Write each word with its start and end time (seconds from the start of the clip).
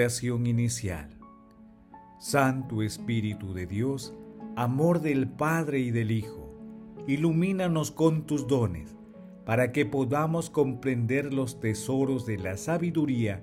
Inicial. 0.00 1.10
Santo 2.18 2.82
Espíritu 2.82 3.52
de 3.52 3.66
Dios, 3.66 4.14
amor 4.56 5.02
del 5.02 5.28
Padre 5.28 5.80
y 5.80 5.90
del 5.90 6.10
Hijo, 6.10 6.58
ilumínanos 7.06 7.90
con 7.90 8.24
tus 8.24 8.46
dones, 8.46 8.96
para 9.44 9.72
que 9.72 9.84
podamos 9.84 10.48
comprender 10.48 11.34
los 11.34 11.60
tesoros 11.60 12.24
de 12.24 12.38
la 12.38 12.56
sabiduría 12.56 13.42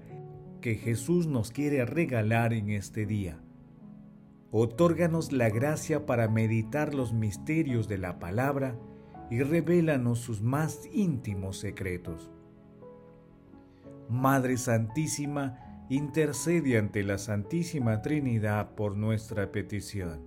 que 0.60 0.74
Jesús 0.74 1.28
nos 1.28 1.51
quiere 1.51 1.86
regalar 1.86 2.54
en 2.54 2.71
este 2.71 3.06
día. 3.06 3.39
Otórganos 4.50 5.32
la 5.32 5.51
gracia 5.51 6.07
para 6.07 6.28
meditar 6.28 6.96
los 6.96 7.14
misterios 7.14 7.87
de 7.87 8.00
la 8.00 8.18
palabra 8.18 8.79
y 9.29 9.43
revélanos 9.43 10.18
sus 10.18 10.42
más 10.42 10.89
íntimos 10.92 11.60
secretos. 11.60 12.32
Madre 14.10 14.57
Santísima, 14.57 15.67
intercede 15.89 16.77
ante 16.77 17.04
la 17.04 17.18
Santísima 17.18 18.01
Trinidad 18.01 18.75
por 18.75 18.97
nuestra 18.97 19.51
petición. 19.51 20.21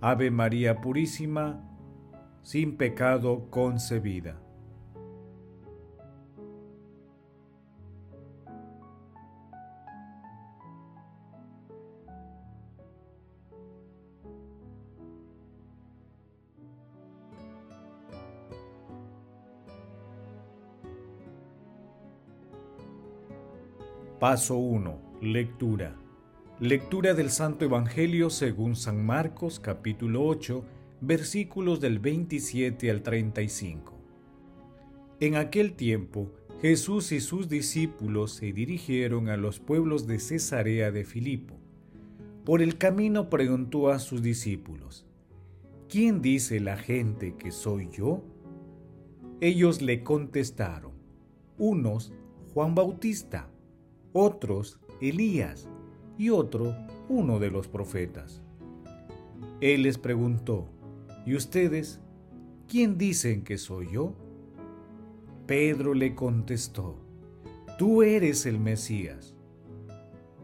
Ave 0.00 0.30
María 0.30 0.80
Purísima, 0.80 1.62
sin 2.42 2.76
pecado 2.76 3.50
concebida. 3.50 4.43
Paso 24.24 24.56
1. 24.56 25.18
Lectura. 25.20 25.94
Lectura 26.58 27.12
del 27.12 27.28
Santo 27.28 27.66
Evangelio 27.66 28.30
según 28.30 28.74
San 28.74 29.04
Marcos 29.04 29.60
capítulo 29.60 30.24
8 30.24 30.64
versículos 31.02 31.78
del 31.78 31.98
27 31.98 32.90
al 32.90 33.02
35. 33.02 33.92
En 35.20 35.36
aquel 35.36 35.74
tiempo 35.74 36.32
Jesús 36.62 37.12
y 37.12 37.20
sus 37.20 37.50
discípulos 37.50 38.32
se 38.32 38.54
dirigieron 38.54 39.28
a 39.28 39.36
los 39.36 39.60
pueblos 39.60 40.06
de 40.06 40.18
Cesarea 40.18 40.90
de 40.90 41.04
Filipo. 41.04 41.58
Por 42.46 42.62
el 42.62 42.78
camino 42.78 43.28
preguntó 43.28 43.90
a 43.90 43.98
sus 43.98 44.22
discípulos, 44.22 45.06
¿quién 45.86 46.22
dice 46.22 46.60
la 46.60 46.78
gente 46.78 47.34
que 47.36 47.50
soy 47.50 47.90
yo? 47.90 48.24
Ellos 49.42 49.82
le 49.82 50.02
contestaron, 50.02 50.92
unos 51.58 52.14
Juan 52.54 52.74
Bautista, 52.74 53.50
otros 54.16 54.78
Elías 55.00 55.68
y 56.16 56.30
otro 56.30 56.72
uno 57.08 57.40
de 57.40 57.50
los 57.50 57.66
profetas. 57.66 58.42
Él 59.60 59.82
les 59.82 59.98
preguntó, 59.98 60.70
¿y 61.26 61.34
ustedes 61.34 62.00
quién 62.68 62.96
dicen 62.96 63.42
que 63.42 63.58
soy 63.58 63.88
yo? 63.90 64.14
Pedro 65.46 65.94
le 65.94 66.14
contestó, 66.14 66.96
tú 67.76 68.04
eres 68.04 68.46
el 68.46 68.60
Mesías. 68.60 69.34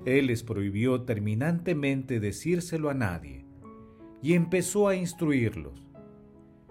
Él 0.05 0.27
les 0.27 0.43
prohibió 0.43 1.03
terminantemente 1.03 2.19
decírselo 2.19 2.91
a 2.91 2.95
nadie 2.95 3.47
y 4.21 4.35
empezó 4.35 4.89
a 4.89 4.97
instruirlos. 4.97 5.87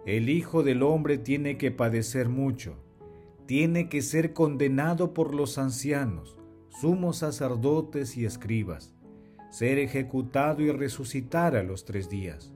El 0.05 0.27
Hijo 0.27 0.63
del 0.63 0.83
Hombre 0.83 1.17
tiene 1.17 1.57
que 1.57 1.71
padecer 1.71 2.27
mucho, 2.27 2.75
tiene 3.45 3.87
que 3.87 4.01
ser 4.01 4.33
condenado 4.33 5.13
por 5.13 5.33
los 5.33 5.57
ancianos 5.57 6.38
sumos 6.69 7.17
sacerdotes 7.17 8.17
y 8.17 8.25
escribas, 8.25 8.93
ser 9.49 9.79
ejecutado 9.79 10.61
y 10.61 10.71
resucitar 10.71 11.55
a 11.55 11.63
los 11.63 11.85
tres 11.85 12.09
días. 12.09 12.53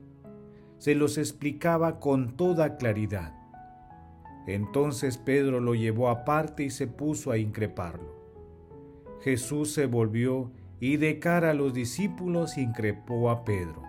Se 0.78 0.94
los 0.94 1.18
explicaba 1.18 2.00
con 2.00 2.36
toda 2.36 2.76
claridad. 2.76 3.34
Entonces 4.46 5.18
Pedro 5.18 5.60
lo 5.60 5.74
llevó 5.74 6.08
aparte 6.08 6.64
y 6.64 6.70
se 6.70 6.86
puso 6.86 7.30
a 7.30 7.38
increparlo. 7.38 8.14
Jesús 9.22 9.72
se 9.72 9.86
volvió 9.86 10.50
y 10.80 10.98
de 10.98 11.18
cara 11.18 11.50
a 11.50 11.54
los 11.54 11.72
discípulos 11.72 12.58
increpó 12.58 13.30
a 13.30 13.44
Pedro. 13.44 13.82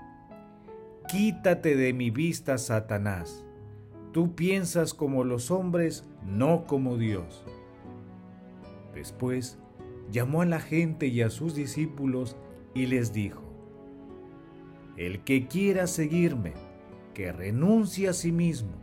Quítate 1.09 1.75
de 1.75 1.93
mi 1.93 2.09
vista, 2.09 2.57
Satanás. 2.57 3.43
Tú 4.13 4.33
piensas 4.33 4.93
como 4.93 5.25
los 5.25 5.51
hombres, 5.51 6.05
no 6.25 6.65
como 6.65 6.97
Dios. 6.97 7.45
Después 8.93 9.59
llamó 10.11 10.41
a 10.41 10.45
la 10.45 10.59
gente 10.59 11.07
y 11.07 11.21
a 11.21 11.29
sus 11.29 11.55
discípulos 11.55 12.37
y 12.73 12.85
les 12.87 13.13
dijo, 13.13 13.43
El 14.97 15.23
que 15.23 15.47
quiera 15.47 15.87
seguirme, 15.87 16.53
que 17.13 17.31
renuncie 17.31 18.09
a 18.09 18.13
sí 18.13 18.31
mismo, 18.31 18.73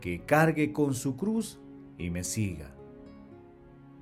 que 0.00 0.20
cargue 0.20 0.72
con 0.72 0.94
su 0.94 1.16
cruz 1.16 1.60
y 1.98 2.10
me 2.10 2.24
siga. 2.24 2.74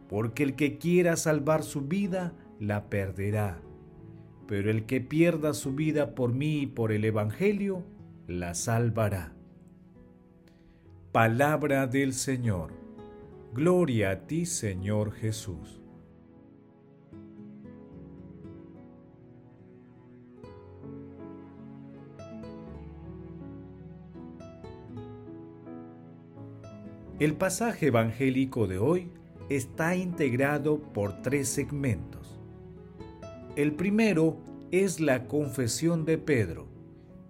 Porque 0.09 0.43
el 0.43 0.55
que 0.55 0.79
quiera 0.79 1.17
salvar 1.17 1.63
su 1.63 1.83
vida, 1.83 2.35
la 2.61 2.89
perderá. 2.89 3.61
Pero 4.47 4.71
el 4.71 4.87
que 4.87 5.01
pierda 5.01 5.55
su 5.55 5.73
vida 5.73 6.15
por 6.15 6.33
mí 6.33 6.61
y 6.61 6.67
por 6.67 6.93
el 6.93 7.05
Evangelio, 7.05 7.83
la 8.27 8.55
salvará. 8.55 9.33
Palabra 11.13 11.87
del 11.87 12.13
Señor. 12.13 12.73
Gloria 13.55 14.11
a 14.11 14.27
ti, 14.27 14.47
Señor 14.47 15.13
Jesús. 15.13 15.84
El 27.25 27.37
pasaje 27.37 27.87
evangélico 27.87 28.67
de 28.67 28.77
hoy 28.77 29.09
está 29.49 29.97
integrado 29.97 30.83
por 30.93 31.23
tres 31.23 31.49
segmentos. 31.49 32.39
El 33.57 33.73
primero 33.73 34.43
es 34.71 35.01
la 35.01 35.27
confesión 35.27 36.05
de 36.05 36.19
Pedro, 36.19 36.69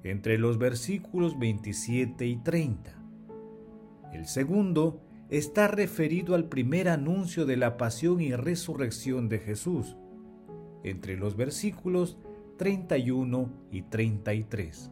entre 0.03 0.37
los 0.37 0.59
versículos 0.59 1.39
27 1.39 2.27
y 2.27 2.37
30. 2.39 2.93
El 4.13 4.27
segundo 4.27 5.01
está 5.29 5.69
referido 5.69 6.35
al 6.35 6.49
primer 6.49 6.89
anuncio 6.89 7.47
de 7.47 7.57
la 7.57 7.77
pasión 7.77 8.21
y 8.21 8.35
resurrección 8.35 9.29
de 9.29 9.39
Jesús, 9.39 9.97
entre 10.83 11.17
los 11.17 11.37
versículos 11.37 12.19
31 12.57 13.49
y 13.71 13.83
33. 13.83 14.91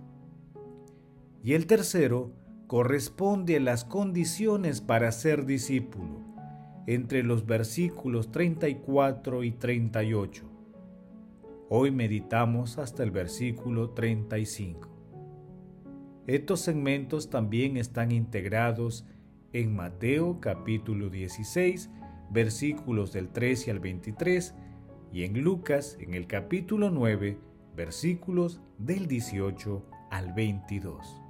Y 1.43 1.55
el 1.55 1.67
tercero 1.67 2.31
corresponde 2.73 3.57
a 3.57 3.61
las 3.61 3.85
condiciones 3.85 4.81
para 4.81 5.13
ser 5.13 5.45
discípulo, 5.45 6.21
entre 6.87 7.23
los 7.23 7.45
versículos 7.45 8.33
34 8.33 9.45
y 9.45 9.51
38. 9.51 10.51
Hoy 11.69 11.91
meditamos 11.91 12.79
hasta 12.79 13.03
el 13.03 13.11
versículo 13.11 13.91
35. 13.91 14.89
Estos 16.27 16.61
segmentos 16.61 17.29
también 17.29 17.77
están 17.77 18.11
integrados 18.11 19.05
en 19.53 19.77
Mateo 19.77 20.41
capítulo 20.41 21.11
16, 21.11 21.91
versículos 22.31 23.13
del 23.13 23.29
13 23.29 23.71
al 23.71 23.81
23, 23.81 24.55
y 25.13 25.25
en 25.25 25.43
Lucas 25.43 25.99
en 26.01 26.15
el 26.15 26.27
capítulo 26.27 26.89
9, 26.89 27.37
versículos 27.77 28.63
del 28.79 29.09
18 29.09 29.85
al 30.11 30.33
22. 30.33 31.22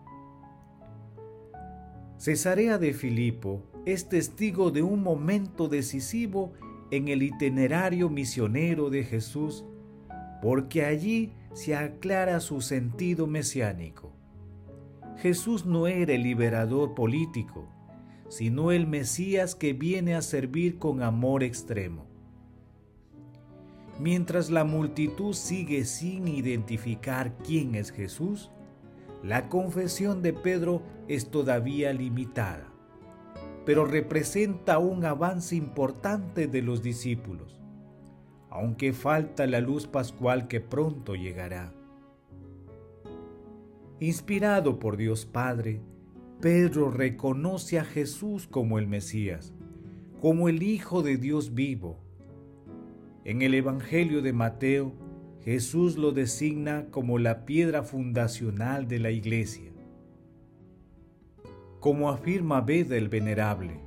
Cesarea 2.22 2.78
de 2.78 2.94
Filipo 2.94 3.64
es 3.84 4.08
testigo 4.08 4.70
de 4.70 4.80
un 4.80 5.02
momento 5.02 5.66
decisivo 5.66 6.52
en 6.92 7.08
el 7.08 7.20
itinerario 7.20 8.08
misionero 8.08 8.90
de 8.90 9.02
Jesús, 9.02 9.64
porque 10.40 10.84
allí 10.84 11.32
se 11.52 11.74
aclara 11.74 12.38
su 12.38 12.60
sentido 12.60 13.26
mesiánico. 13.26 14.12
Jesús 15.16 15.66
no 15.66 15.88
era 15.88 16.12
el 16.12 16.22
liberador 16.22 16.94
político, 16.94 17.68
sino 18.28 18.70
el 18.70 18.86
Mesías 18.86 19.56
que 19.56 19.72
viene 19.72 20.14
a 20.14 20.22
servir 20.22 20.78
con 20.78 21.02
amor 21.02 21.42
extremo. 21.42 22.06
Mientras 23.98 24.48
la 24.48 24.62
multitud 24.62 25.32
sigue 25.32 25.84
sin 25.84 26.28
identificar 26.28 27.36
quién 27.38 27.74
es 27.74 27.90
Jesús, 27.90 28.51
la 29.22 29.48
confesión 29.48 30.20
de 30.22 30.32
Pedro 30.32 30.82
es 31.08 31.30
todavía 31.30 31.92
limitada, 31.92 32.66
pero 33.64 33.84
representa 33.84 34.78
un 34.78 35.04
avance 35.04 35.54
importante 35.54 36.48
de 36.48 36.62
los 36.62 36.82
discípulos, 36.82 37.60
aunque 38.50 38.92
falta 38.92 39.46
la 39.46 39.60
luz 39.60 39.86
pascual 39.86 40.48
que 40.48 40.60
pronto 40.60 41.14
llegará. 41.14 41.72
Inspirado 44.00 44.80
por 44.80 44.96
Dios 44.96 45.26
Padre, 45.26 45.80
Pedro 46.40 46.90
reconoce 46.90 47.78
a 47.78 47.84
Jesús 47.84 48.48
como 48.48 48.80
el 48.80 48.88
Mesías, 48.88 49.54
como 50.20 50.48
el 50.48 50.64
Hijo 50.64 51.04
de 51.04 51.16
Dios 51.16 51.54
vivo. 51.54 52.00
En 53.24 53.42
el 53.42 53.54
Evangelio 53.54 54.20
de 54.20 54.32
Mateo, 54.32 54.92
Jesús 55.44 55.96
lo 55.96 56.12
designa 56.12 56.86
como 56.90 57.18
la 57.18 57.44
piedra 57.44 57.82
fundacional 57.82 58.86
de 58.86 59.00
la 59.00 59.10
iglesia. 59.10 59.72
Como 61.80 62.10
afirma 62.10 62.60
Beda 62.60 62.96
el 62.96 63.08
Venerable, 63.08 63.80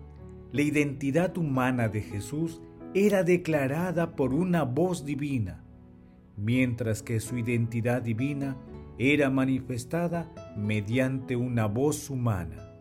la 0.51 0.61
identidad 0.61 1.37
humana 1.37 1.87
de 1.87 2.01
Jesús 2.01 2.61
era 2.93 3.23
declarada 3.23 4.17
por 4.17 4.33
una 4.33 4.63
voz 4.63 5.05
divina, 5.05 5.63
mientras 6.35 7.01
que 7.01 7.21
su 7.21 7.37
identidad 7.37 8.01
divina 8.01 8.57
era 8.97 9.29
manifestada 9.29 10.29
mediante 10.57 11.37
una 11.37 11.67
voz 11.67 12.09
humana. 12.09 12.73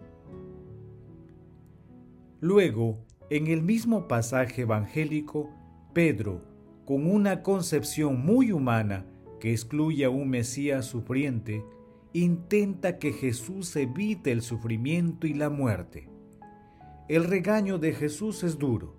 Luego, 2.41 3.05
en 3.31 3.47
el 3.47 3.63
mismo 3.63 4.09
pasaje 4.09 4.63
evangélico, 4.63 5.51
Pedro, 5.93 6.54
con 6.85 7.11
una 7.11 7.43
concepción 7.43 8.25
muy 8.25 8.53
humana 8.53 9.07
que 9.41 9.53
excluye 9.53 10.05
a 10.05 10.11
un 10.11 10.29
Mesías 10.29 10.87
sufriente, 10.87 11.65
intenta 12.13 12.99
que 12.99 13.13
Jesús 13.13 13.75
evite 13.77 14.33
el 14.33 14.43
sufrimiento 14.43 15.27
y 15.27 15.35
la 15.35 15.51
muerte. 15.51 16.09
El 17.09 17.25
regaño 17.25 17.79
de 17.79 17.93
Jesús 17.93 18.43
es 18.45 18.59
duro. 18.59 18.97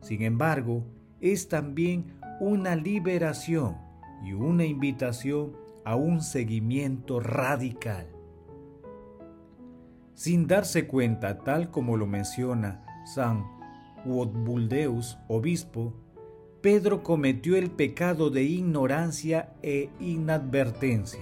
Sin 0.00 0.22
embargo, 0.22 0.84
es 1.20 1.48
también 1.48 2.18
una 2.40 2.76
liberación 2.76 3.76
y 4.22 4.32
una 4.32 4.64
invitación 4.64 5.56
a 5.84 5.96
un 5.96 6.20
seguimiento 6.20 7.20
radical. 7.20 8.08
Sin 10.14 10.46
darse 10.46 10.86
cuenta, 10.86 11.38
tal 11.38 11.70
como 11.70 11.96
lo 11.96 12.06
menciona 12.06 12.84
San 13.04 13.44
Wodbuldeus, 14.04 15.18
obispo, 15.28 15.94
Pedro 16.64 17.02
cometió 17.02 17.56
el 17.56 17.70
pecado 17.70 18.30
de 18.30 18.42
ignorancia 18.42 19.52
e 19.62 19.90
inadvertencia, 20.00 21.20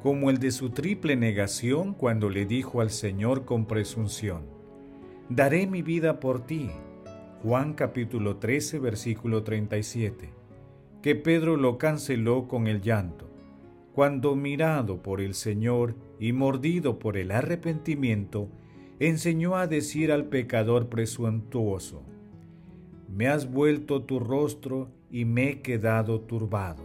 como 0.00 0.30
el 0.30 0.38
de 0.38 0.52
su 0.52 0.70
triple 0.70 1.16
negación 1.16 1.94
cuando 1.94 2.30
le 2.30 2.46
dijo 2.46 2.82
al 2.82 2.90
Señor 2.90 3.44
con 3.44 3.66
presunción, 3.66 4.42
Daré 5.28 5.66
mi 5.66 5.82
vida 5.82 6.20
por 6.20 6.46
ti. 6.46 6.70
Juan 7.42 7.74
capítulo 7.74 8.36
13 8.36 8.78
versículo 8.78 9.42
37, 9.42 10.30
que 11.02 11.16
Pedro 11.16 11.56
lo 11.56 11.76
canceló 11.76 12.46
con 12.46 12.68
el 12.68 12.82
llanto, 12.82 13.28
cuando 13.92 14.36
mirado 14.36 15.02
por 15.02 15.20
el 15.20 15.34
Señor 15.34 15.96
y 16.20 16.32
mordido 16.32 17.00
por 17.00 17.16
el 17.16 17.32
arrepentimiento, 17.32 18.46
enseñó 19.00 19.56
a 19.56 19.66
decir 19.66 20.12
al 20.12 20.26
pecador 20.26 20.88
presuntuoso, 20.88 22.04
me 23.12 23.26
has 23.26 23.50
vuelto 23.50 24.04
tu 24.04 24.20
rostro 24.20 24.90
y 25.10 25.24
me 25.24 25.50
he 25.50 25.60
quedado 25.62 26.20
turbado. 26.20 26.84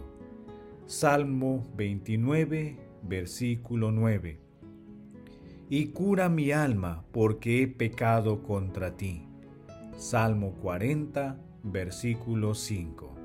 Salmo 0.86 1.64
29, 1.76 2.76
versículo 3.02 3.92
9. 3.92 4.40
Y 5.68 5.86
cura 5.86 6.28
mi 6.28 6.52
alma 6.52 7.04
porque 7.12 7.62
he 7.62 7.68
pecado 7.68 8.42
contra 8.42 8.96
ti. 8.96 9.28
Salmo 9.96 10.52
40, 10.62 11.40
versículo 11.62 12.54
5. 12.54 13.15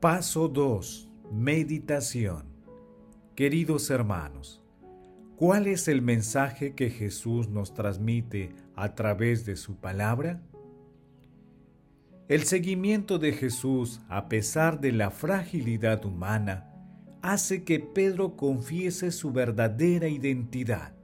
Paso 0.00 0.46
2. 0.46 1.08
Meditación. 1.32 2.44
Queridos 3.34 3.90
hermanos, 3.90 4.62
¿cuál 5.34 5.66
es 5.66 5.88
el 5.88 6.02
mensaje 6.02 6.76
que 6.76 6.88
Jesús 6.88 7.48
nos 7.48 7.74
transmite 7.74 8.54
a 8.76 8.94
través 8.94 9.44
de 9.44 9.56
su 9.56 9.74
palabra? 9.74 10.40
El 12.28 12.44
seguimiento 12.44 13.18
de 13.18 13.32
Jesús, 13.32 14.00
a 14.08 14.28
pesar 14.28 14.80
de 14.80 14.92
la 14.92 15.10
fragilidad 15.10 16.04
humana, 16.04 16.72
hace 17.20 17.64
que 17.64 17.80
Pedro 17.80 18.36
confiese 18.36 19.10
su 19.10 19.32
verdadera 19.32 20.06
identidad. 20.06 20.94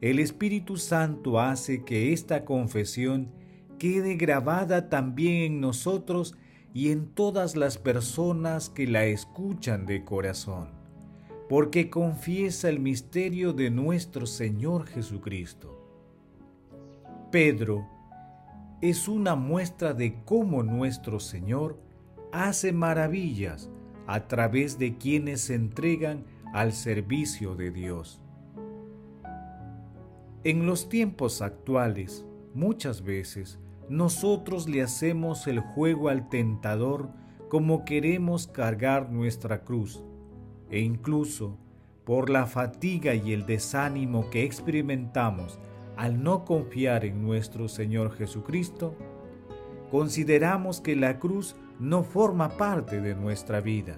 El 0.00 0.20
Espíritu 0.20 0.78
Santo 0.78 1.38
hace 1.38 1.84
que 1.84 2.14
esta 2.14 2.46
confesión 2.46 3.30
quede 3.78 4.14
grabada 4.14 4.88
también 4.88 5.42
en 5.42 5.60
nosotros 5.60 6.34
y 6.74 6.90
en 6.90 7.06
todas 7.06 7.54
las 7.54 7.78
personas 7.78 8.68
que 8.68 8.88
la 8.88 9.04
escuchan 9.04 9.86
de 9.86 10.04
corazón, 10.04 10.70
porque 11.48 11.88
confiesa 11.88 12.68
el 12.68 12.80
misterio 12.80 13.52
de 13.52 13.70
nuestro 13.70 14.26
Señor 14.26 14.86
Jesucristo. 14.86 15.80
Pedro 17.30 17.86
es 18.80 19.06
una 19.06 19.36
muestra 19.36 19.94
de 19.94 20.16
cómo 20.24 20.64
nuestro 20.64 21.20
Señor 21.20 21.78
hace 22.32 22.72
maravillas 22.72 23.70
a 24.08 24.26
través 24.26 24.76
de 24.76 24.98
quienes 24.98 25.42
se 25.42 25.54
entregan 25.54 26.24
al 26.52 26.72
servicio 26.72 27.54
de 27.54 27.70
Dios. 27.70 28.20
En 30.42 30.66
los 30.66 30.88
tiempos 30.88 31.40
actuales, 31.40 32.26
muchas 32.52 33.02
veces, 33.02 33.60
nosotros 33.88 34.68
le 34.68 34.82
hacemos 34.82 35.46
el 35.46 35.60
juego 35.60 36.08
al 36.08 36.28
tentador 36.28 37.10
como 37.48 37.84
queremos 37.84 38.46
cargar 38.46 39.10
nuestra 39.10 39.62
cruz, 39.62 40.02
e 40.70 40.80
incluso 40.80 41.58
por 42.04 42.30
la 42.30 42.46
fatiga 42.46 43.14
y 43.14 43.32
el 43.32 43.46
desánimo 43.46 44.30
que 44.30 44.44
experimentamos 44.44 45.58
al 45.96 46.22
no 46.22 46.44
confiar 46.44 47.04
en 47.04 47.22
nuestro 47.22 47.68
Señor 47.68 48.12
Jesucristo, 48.16 48.96
consideramos 49.90 50.80
que 50.80 50.96
la 50.96 51.18
cruz 51.18 51.54
no 51.78 52.02
forma 52.02 52.56
parte 52.56 53.00
de 53.00 53.14
nuestra 53.14 53.60
vida. 53.60 53.96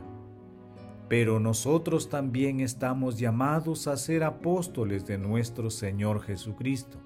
Pero 1.09 1.39
nosotros 1.39 2.11
también 2.11 2.61
estamos 2.61 3.19
llamados 3.19 3.87
a 3.87 3.97
ser 3.97 4.25
apóstoles 4.25 5.07
de 5.07 5.17
nuestro 5.17 5.71
Señor 5.71 6.21
Jesucristo 6.21 7.06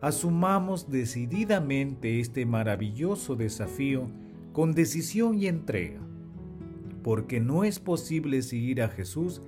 asumamos 0.00 0.90
decididamente 0.90 2.20
este 2.20 2.46
maravilloso 2.46 3.36
desafío 3.36 4.06
con 4.52 4.72
decisión 4.72 5.38
y 5.38 5.46
entrega, 5.46 6.00
porque 7.02 7.40
no 7.40 7.64
es 7.64 7.78
posible 7.78 8.42
seguir 8.42 8.82
a 8.82 8.88
Jesús 8.88 9.42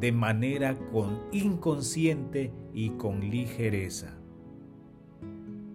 de 0.00 0.12
manera 0.12 0.76
con 0.92 1.20
inconsciente 1.32 2.52
y 2.72 2.90
con 2.90 3.20
ligereza. 3.20 4.14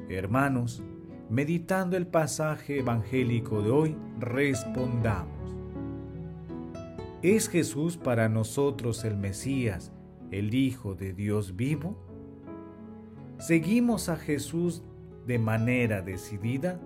Hermanos, 0.09 0.83
meditando 1.29 1.97
el 1.97 2.07
pasaje 2.07 2.79
evangélico 2.79 3.61
de 3.61 3.71
hoy, 3.71 3.95
respondamos. 4.19 5.31
¿Es 7.21 7.47
Jesús 7.47 7.97
para 7.97 8.27
nosotros 8.27 9.05
el 9.05 9.15
Mesías, 9.15 9.93
el 10.31 10.53
Hijo 10.53 10.93
de 10.93 11.13
Dios 11.13 11.55
vivo? 11.55 12.12
¿Seguimos 13.45 14.07
a 14.07 14.15
Jesús 14.15 14.83
de 15.27 15.37
manera 15.37 16.01
decidida? 16.01 16.79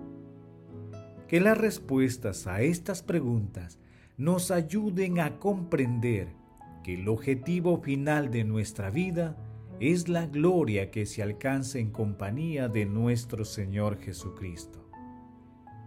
Que 1.28 1.38
las 1.38 1.56
respuestas 1.56 2.48
a 2.48 2.62
estas 2.62 3.04
preguntas 3.04 3.78
nos 4.16 4.50
ayuden 4.50 5.20
a 5.20 5.38
comprender 5.38 6.34
que 6.82 6.94
el 6.94 7.08
objetivo 7.08 7.80
final 7.80 8.32
de 8.32 8.42
nuestra 8.42 8.90
vida 8.90 9.36
es 9.78 10.08
la 10.08 10.26
gloria 10.26 10.90
que 10.90 11.06
se 11.06 11.22
alcanza 11.22 11.78
en 11.78 11.92
compañía 11.92 12.68
de 12.68 12.86
nuestro 12.86 13.44
Señor 13.44 14.00
Jesucristo. 14.00 14.90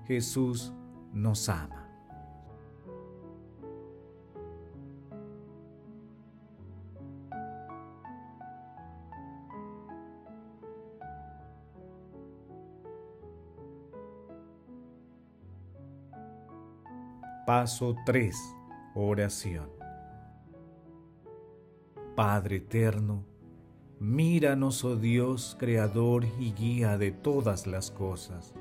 Jesús 0.07 0.71
nos 1.11 1.49
ama. 1.49 1.80
Paso 17.61 17.95
3. 18.07 18.35
Oración. 18.95 19.69
Padre 22.15 22.55
eterno, 22.55 23.23
míranos, 23.99 24.83
oh 24.83 24.95
Dios, 24.95 25.55
Creador 25.59 26.25
y 26.39 26.53
guía 26.53 26.97
de 26.97 27.11
todas 27.11 27.67
las 27.67 27.91
cosas, 27.91 28.55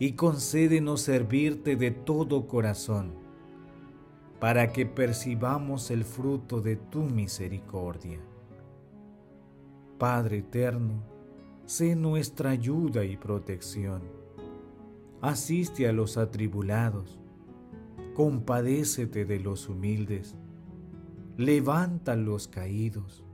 y 0.00 0.14
concédenos 0.14 1.02
servirte 1.02 1.76
de 1.76 1.92
todo 1.92 2.48
corazón, 2.48 3.12
para 4.40 4.72
que 4.72 4.84
percibamos 4.84 5.92
el 5.92 6.02
fruto 6.04 6.60
de 6.60 6.74
tu 6.74 7.04
misericordia. 7.04 8.18
Padre 9.98 10.38
eterno, 10.38 11.04
sé 11.64 11.94
nuestra 11.94 12.50
ayuda 12.50 13.04
y 13.04 13.16
protección 13.16 14.02
asiste 15.20 15.88
a 15.88 15.92
los 15.92 16.16
atribulados, 16.16 17.18
compadécete 18.18 19.24
de 19.24 19.38
los 19.38 19.68
humildes, 19.68 20.34
levanta 21.36 22.14
a 22.14 22.16
los 22.16 22.48
caídos, 22.48 23.24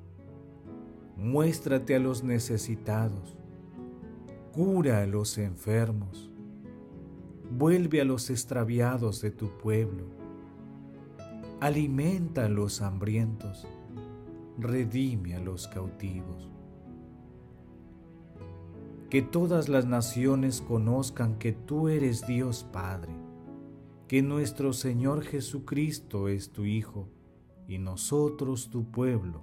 muéstrate 1.16 1.96
a 1.96 1.98
los 1.98 2.22
necesitados, 2.22 3.38
cura 4.52 5.00
a 5.00 5.06
los 5.06 5.38
enfermos, 5.38 6.30
vuelve 7.50 8.02
a 8.02 8.04
los 8.04 8.28
extraviados 8.28 9.22
de 9.22 9.30
tu 9.30 9.56
pueblo, 9.56 10.04
alimenta 11.60 12.44
a 12.44 12.50
los 12.50 12.82
hambrientos, 12.82 13.66
redime 14.58 15.34
a 15.34 15.40
los 15.40 15.66
cautivos. 15.66 16.52
Que 19.08 19.22
todas 19.22 19.70
las 19.70 19.86
naciones 19.86 20.60
conozcan 20.60 21.38
que 21.38 21.52
tú 21.52 21.88
eres 21.88 22.26
Dios 22.26 22.66
Padre, 22.70 23.23
que 24.08 24.22
nuestro 24.22 24.72
Señor 24.72 25.22
Jesucristo 25.22 26.28
es 26.28 26.52
tu 26.52 26.64
Hijo, 26.64 27.08
y 27.66 27.78
nosotros 27.78 28.68
tu 28.68 28.90
pueblo, 28.90 29.42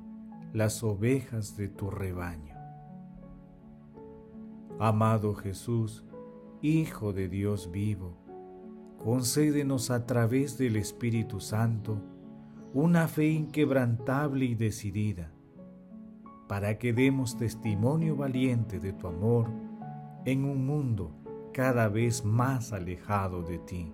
las 0.54 0.84
ovejas 0.84 1.58
de 1.58 1.68
tu 1.68 1.90
rebaño. 1.90 2.56
Amado 4.80 5.34
Jesús, 5.34 6.06
Hijo 6.62 7.12
de 7.12 7.28
Dios 7.28 7.72
vivo, 7.72 8.18
concédenos 9.04 9.90
a 9.90 10.06
través 10.06 10.60
del 10.60 10.76
Espíritu 10.76 11.40
Santo 11.40 12.00
una 12.74 13.08
fe 13.08 13.32
inquebrantable 13.32 14.46
y 14.46 14.54
decidida 14.54 15.32
para 16.48 16.78
que 16.78 16.94
demos 16.94 17.38
testimonio 17.38 18.16
valiente 18.16 18.80
de 18.80 18.94
tu 18.94 19.08
amor 19.08 19.50
en 20.26 20.46
un 20.46 20.68
mundo 20.68 21.16
cada 21.54 21.88
vez 21.88 22.24
más 22.24 22.74
alejado 22.74 23.42
de 23.42 23.58
ti. 23.58 23.94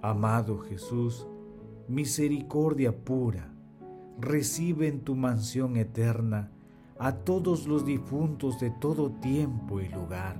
Amado 0.00 0.58
Jesús, 0.58 1.26
misericordia 1.88 2.96
pura, 2.96 3.52
recibe 4.20 4.86
en 4.86 5.00
tu 5.00 5.16
mansión 5.16 5.76
eterna 5.76 6.52
a 7.00 7.12
todos 7.12 7.66
los 7.66 7.84
difuntos 7.84 8.60
de 8.60 8.70
todo 8.70 9.10
tiempo 9.10 9.80
y 9.80 9.88
lugar, 9.88 10.36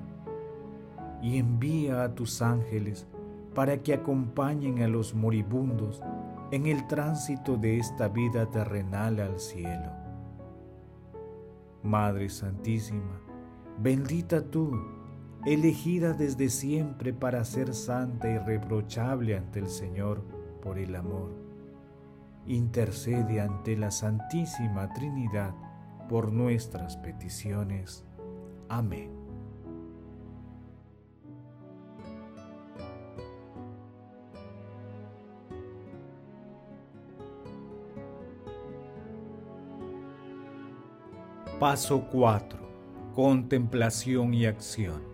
y 1.23 1.39
envía 1.39 2.05
a 2.05 2.15
tus 2.15 2.41
ángeles 2.41 3.09
para 3.53 3.83
que 3.83 3.95
acompañen 3.95 4.81
a 4.83 4.87
los 4.87 5.15
moribundos 5.15 6.03
en 6.53 6.67
el 6.67 6.87
tránsito 6.87 7.57
de 7.57 7.79
esta 7.79 8.07
vida 8.07 8.47
terrenal 8.47 9.19
al 9.19 9.41
cielo. 9.41 9.91
Madre 11.83 12.29
Santísima, 12.29 13.21
bendita 13.81 14.41
tú, 14.41 14.71
elegida 15.53 16.13
desde 16.13 16.51
siempre 16.51 17.15
para 17.15 17.43
ser 17.43 17.73
santa 17.73 18.29
y 18.31 18.37
reprochable 18.37 19.35
ante 19.35 19.61
el 19.61 19.69
Señor 19.69 20.23
por 20.63 20.79
el 20.79 20.95
amor. 20.95 21.31
Intercede 22.47 23.41
ante 23.41 23.75
la 23.75 23.91
Santísima 23.91 24.93
Trinidad 24.93 25.55
por 26.07 26.33
nuestras 26.33 26.99
peticiones. 26.99 28.05
Amén. 28.69 29.11
Paso 41.59 42.07
4. 42.13 42.59
Contemplación 43.15 44.35
y 44.35 44.45
acción. 44.45 45.08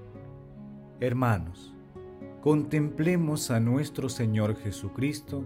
Hermanos, 1.00 1.74
contemplemos 2.40 3.50
a 3.50 3.58
nuestro 3.58 4.08
Señor 4.08 4.54
Jesucristo 4.54 5.44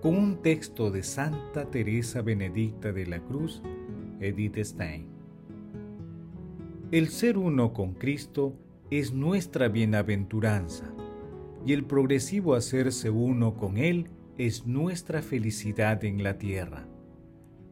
con 0.00 0.16
un 0.16 0.40
texto 0.40 0.90
de 0.90 1.02
Santa 1.02 1.70
Teresa 1.70 2.22
Benedicta 2.22 2.92
de 2.92 3.04
la 3.04 3.20
Cruz, 3.20 3.62
Edith 4.20 4.56
Stein. 4.56 5.06
El 6.92 7.08
ser 7.08 7.36
uno 7.36 7.74
con 7.74 7.92
Cristo 7.92 8.54
es 8.90 9.12
nuestra 9.12 9.68
bienaventuranza 9.68 10.90
y 11.66 11.74
el 11.74 11.84
progresivo 11.84 12.54
hacerse 12.54 13.10
uno 13.10 13.54
con 13.54 13.76
Él 13.76 14.08
es 14.38 14.66
nuestra 14.66 15.20
felicidad 15.20 16.04
en 16.04 16.22
la 16.22 16.38
tierra, 16.38 16.88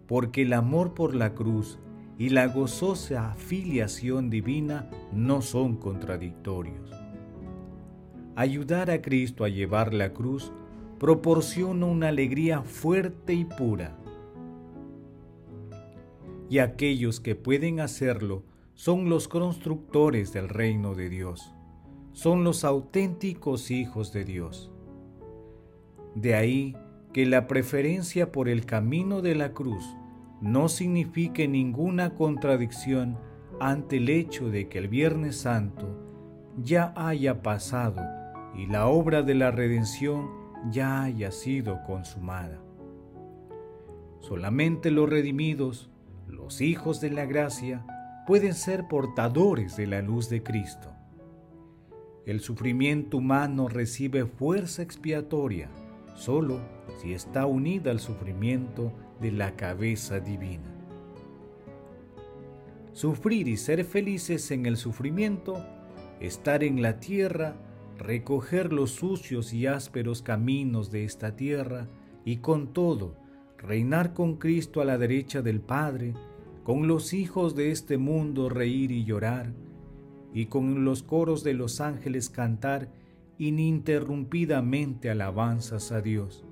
porque 0.06 0.42
el 0.42 0.52
amor 0.52 0.92
por 0.92 1.14
la 1.14 1.34
cruz 1.34 1.78
y 2.18 2.28
la 2.28 2.48
gozosa 2.48 3.34
filiación 3.34 4.28
divina 4.28 4.90
no 5.10 5.40
son 5.40 5.76
contradictorios. 5.76 7.03
Ayudar 8.36 8.90
a 8.90 9.00
Cristo 9.00 9.44
a 9.44 9.48
llevar 9.48 9.94
la 9.94 10.12
cruz 10.12 10.52
proporciona 10.98 11.86
una 11.86 12.08
alegría 12.08 12.62
fuerte 12.62 13.32
y 13.32 13.44
pura. 13.44 13.96
Y 16.50 16.58
aquellos 16.58 17.20
que 17.20 17.36
pueden 17.36 17.78
hacerlo 17.78 18.42
son 18.74 19.08
los 19.08 19.28
constructores 19.28 20.32
del 20.32 20.48
reino 20.48 20.96
de 20.96 21.08
Dios, 21.08 21.54
son 22.12 22.42
los 22.42 22.64
auténticos 22.64 23.70
hijos 23.70 24.12
de 24.12 24.24
Dios. 24.24 24.72
De 26.16 26.34
ahí 26.34 26.76
que 27.12 27.26
la 27.26 27.46
preferencia 27.46 28.32
por 28.32 28.48
el 28.48 28.66
camino 28.66 29.22
de 29.22 29.36
la 29.36 29.52
cruz 29.52 29.84
no 30.40 30.68
signifique 30.68 31.46
ninguna 31.46 32.14
contradicción 32.14 33.16
ante 33.60 33.98
el 33.98 34.08
hecho 34.08 34.48
de 34.50 34.68
que 34.68 34.78
el 34.78 34.88
Viernes 34.88 35.36
Santo 35.36 36.00
ya 36.56 36.92
haya 36.96 37.40
pasado 37.40 38.23
y 38.56 38.66
la 38.66 38.86
obra 38.86 39.22
de 39.22 39.34
la 39.34 39.50
redención 39.50 40.30
ya 40.70 41.02
haya 41.02 41.30
sido 41.30 41.82
consumada. 41.84 42.60
Solamente 44.20 44.90
los 44.90 45.08
redimidos, 45.10 45.90
los 46.28 46.60
hijos 46.60 47.00
de 47.00 47.10
la 47.10 47.26
gracia, 47.26 47.84
pueden 48.26 48.54
ser 48.54 48.88
portadores 48.88 49.76
de 49.76 49.86
la 49.86 50.00
luz 50.00 50.28
de 50.30 50.42
Cristo. 50.42 50.90
El 52.24 52.40
sufrimiento 52.40 53.18
humano 53.18 53.68
recibe 53.68 54.24
fuerza 54.24 54.82
expiatoria 54.82 55.68
solo 56.14 56.60
si 57.00 57.12
está 57.12 57.44
unida 57.44 57.90
al 57.90 58.00
sufrimiento 58.00 58.92
de 59.20 59.32
la 59.32 59.56
cabeza 59.56 60.20
divina. 60.20 60.70
Sufrir 62.92 63.48
y 63.48 63.56
ser 63.56 63.84
felices 63.84 64.50
en 64.52 64.66
el 64.66 64.76
sufrimiento, 64.76 65.62
estar 66.20 66.62
en 66.62 66.80
la 66.80 67.00
tierra, 67.00 67.56
recoger 67.98 68.72
los 68.72 68.90
sucios 68.90 69.52
y 69.52 69.66
ásperos 69.66 70.22
caminos 70.22 70.90
de 70.90 71.04
esta 71.04 71.36
tierra 71.36 71.88
y 72.24 72.38
con 72.38 72.72
todo 72.72 73.16
reinar 73.58 74.12
con 74.12 74.36
Cristo 74.36 74.80
a 74.80 74.84
la 74.84 74.98
derecha 74.98 75.40
del 75.40 75.60
Padre, 75.60 76.14
con 76.64 76.86
los 76.86 77.12
hijos 77.14 77.54
de 77.54 77.70
este 77.70 77.96
mundo 77.96 78.48
reír 78.48 78.90
y 78.90 79.04
llorar, 79.04 79.52
y 80.32 80.46
con 80.46 80.84
los 80.84 81.02
coros 81.02 81.44
de 81.44 81.54
los 81.54 81.80
ángeles 81.80 82.28
cantar 82.28 82.90
ininterrumpidamente 83.38 85.10
alabanzas 85.10 85.92
a 85.92 86.00
Dios. 86.00 86.44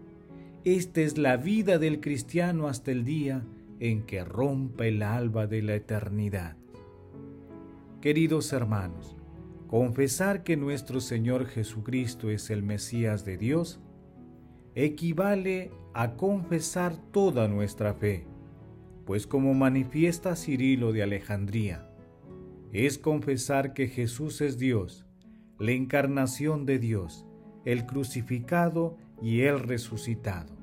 Esta 0.64 1.00
es 1.00 1.18
la 1.18 1.36
vida 1.36 1.78
del 1.78 2.00
cristiano 2.00 2.68
hasta 2.68 2.92
el 2.92 3.04
día 3.04 3.44
en 3.80 4.04
que 4.04 4.24
rompa 4.24 4.86
el 4.86 5.02
alba 5.02 5.46
de 5.46 5.62
la 5.62 5.74
eternidad. 5.74 6.56
Queridos 8.00 8.52
hermanos, 8.52 9.16
confesar 9.72 10.44
que 10.44 10.58
nuestro 10.58 11.00
Señor 11.00 11.46
Jesucristo 11.46 12.28
es 12.28 12.50
el 12.50 12.62
Mesías 12.62 13.24
de 13.24 13.38
Dios 13.38 13.80
equivale 14.74 15.70
a 15.94 16.12
confesar 16.16 16.94
toda 17.10 17.48
nuestra 17.48 17.94
fe, 17.94 18.26
pues 19.06 19.26
como 19.26 19.54
manifiesta 19.54 20.36
Cirilo 20.36 20.92
de 20.92 21.02
Alejandría, 21.02 21.88
es 22.70 22.98
confesar 22.98 23.72
que 23.72 23.88
Jesús 23.88 24.42
es 24.42 24.58
Dios 24.58 25.06
la 25.58 25.72
encarnación 25.72 26.66
de 26.66 26.78
Dios, 26.78 27.24
el 27.64 27.86
crucificado 27.86 28.98
y 29.22 29.40
el 29.40 29.58
resucitado. 29.58 30.54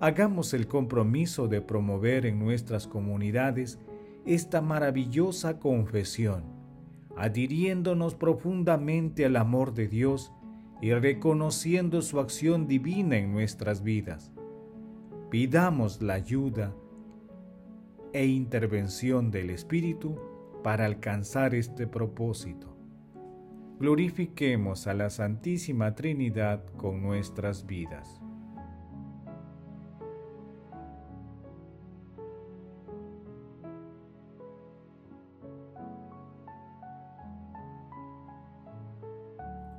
Hagamos 0.00 0.52
el 0.52 0.66
compromiso 0.66 1.46
de 1.46 1.60
promover 1.60 2.26
en 2.26 2.40
nuestras 2.40 2.88
comunidades 2.88 3.78
esta 4.26 4.62
maravillosa 4.62 5.60
confesión, 5.60 6.51
adhiriéndonos 7.16 8.14
profundamente 8.14 9.24
al 9.24 9.36
amor 9.36 9.74
de 9.74 9.88
Dios 9.88 10.32
y 10.80 10.92
reconociendo 10.92 12.02
su 12.02 12.20
acción 12.20 12.66
divina 12.66 13.16
en 13.16 13.32
nuestras 13.32 13.82
vidas. 13.82 14.32
Pidamos 15.30 16.02
la 16.02 16.14
ayuda 16.14 16.74
e 18.12 18.26
intervención 18.26 19.30
del 19.30 19.50
Espíritu 19.50 20.18
para 20.62 20.84
alcanzar 20.84 21.54
este 21.54 21.86
propósito 21.86 22.72
glorifiquemos 23.82 24.86
a 24.86 24.94
la 24.94 25.10
Santísima 25.10 25.96
Trinidad 25.96 26.64
con 26.76 27.02
nuestras 27.02 27.66
vidas. 27.66 28.21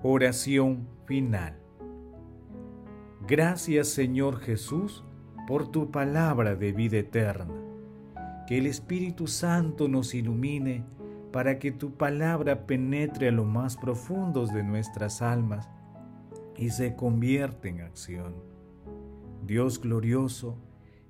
Oración 0.06 0.86
final. 1.06 1.56
Gracias 3.26 3.88
Señor 3.88 4.42
Jesús 4.42 5.02
por 5.48 5.72
tu 5.72 5.92
palabra 5.92 6.56
de 6.56 6.74
vida 6.74 6.98
eterna. 6.98 7.54
Que 8.46 8.58
el 8.58 8.66
Espíritu 8.66 9.28
Santo 9.28 9.88
nos 9.88 10.14
ilumine 10.14 10.84
para 11.32 11.58
que 11.58 11.72
tu 11.72 11.94
palabra 11.94 12.68
penetre 12.68 13.30
a 13.30 13.32
lo 13.32 13.46
más 13.46 13.78
profundos 13.78 14.54
de 14.54 14.62
nuestras 14.62 15.22
almas 15.22 15.70
y 16.58 16.72
se 16.72 16.98
convierta 16.98 17.70
en 17.70 17.80
acción. 17.80 18.34
Dios 19.48 19.80
glorioso, 19.80 20.58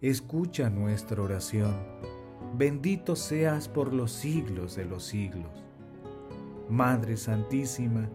escucha 0.01 0.69
nuestra 0.69 1.19
oración. 1.19 1.73
Bendito 2.55 3.15
seas 3.15 3.67
por 3.67 3.91
los 3.91 4.11
siglos 4.11 4.75
de 4.75 4.85
los 4.85 5.03
siglos. 5.03 5.63
Madre 6.69 7.17
Santísima, 7.17 8.07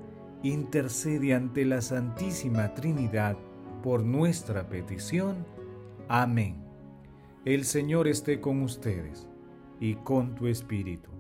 intercede 0.42 1.35
ante 1.35 1.64
la 1.64 1.80
Santísima 1.80 2.75
Trinidad 2.75 3.37
por 3.83 4.04
nuestra 4.04 4.68
petición. 4.68 5.47
Amén. 6.09 6.57
El 7.45 7.64
Señor 7.64 8.09
esté 8.09 8.40
con 8.40 8.62
ustedes 8.62 9.28
y 9.80 9.95
con 9.95 10.35
tu 10.35 10.47
Espíritu. 10.47 11.11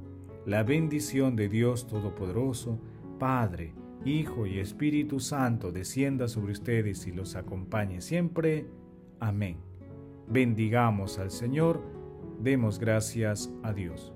La 0.46 0.62
bendición 0.62 1.36
de 1.36 1.48
Dios 1.48 1.86
Todopoderoso, 1.86 2.78
Padre, 3.18 3.74
Hijo 4.04 4.46
y 4.46 4.58
Espíritu 4.58 5.20
Santo 5.20 5.72
descienda 5.72 6.28
sobre 6.28 6.52
ustedes 6.52 7.06
y 7.06 7.12
los 7.12 7.34
acompañe 7.34 8.00
siempre. 8.00 8.66
Amén. 9.20 9.56
Bendigamos 10.28 11.18
al 11.18 11.30
Señor, 11.30 11.82
demos 12.40 12.78
gracias 12.78 13.52
a 13.62 13.72
Dios. 13.72 14.12